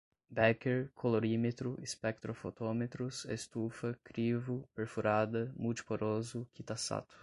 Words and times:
béquer, 0.35 0.89
colorímetro, 0.95 1.77
espectrofotômetros, 1.79 3.23
estufa, 3.25 3.93
crivo, 4.03 4.67
perfurada, 4.73 5.51
multi 5.55 5.83
poroso, 5.83 6.47
kitasato 6.55 7.15